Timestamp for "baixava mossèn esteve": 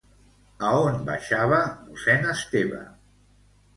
1.11-2.81